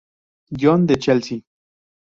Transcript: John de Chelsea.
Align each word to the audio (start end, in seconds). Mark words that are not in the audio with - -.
John 0.61 0.87
de 0.87 0.95
Chelsea. 0.97 1.41